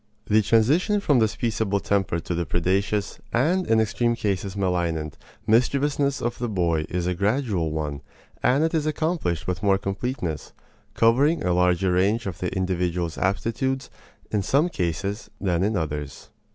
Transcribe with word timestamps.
The 0.25 0.41
transition 0.41 0.99
from 0.99 1.19
this 1.19 1.35
peaceable 1.35 1.79
temper 1.79 2.19
to 2.19 2.33
the 2.33 2.43
predaceous, 2.47 3.19
and 3.31 3.67
in 3.67 3.79
extreme 3.79 4.15
cases 4.15 4.57
malignant, 4.57 5.15
mischievousness 5.45 6.23
of 6.23 6.39
the 6.39 6.49
boy 6.49 6.87
is 6.89 7.05
a 7.05 7.13
gradual 7.13 7.69
one, 7.71 8.01
and 8.41 8.63
it 8.63 8.73
is 8.73 8.87
accomplished 8.87 9.45
with 9.45 9.61
more 9.61 9.77
completeness, 9.77 10.53
covering 10.95 11.43
a 11.43 11.53
larger 11.53 11.91
range 11.91 12.25
of 12.25 12.39
the 12.39 12.51
individual's 12.55 13.19
aptitudes, 13.19 13.91
in 14.31 14.41
some 14.41 14.69
cases 14.69 15.29
than 15.39 15.61
in 15.61 15.77
others. 15.77 16.31